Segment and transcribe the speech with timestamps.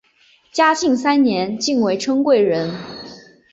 [0.51, 2.73] 嘉庆三年晋为春贵人。